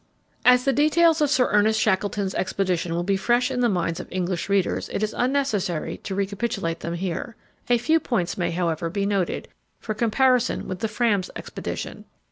[0.43, 4.07] As the details of Sir Ernest Shackleton's expedition will be fresh in the minds of
[4.09, 7.35] English readers, it is unnecessary to recapitulate them here.
[7.69, 9.47] A few points may, however, be noted,
[9.79, 12.05] for comparison with the Fram's expedition.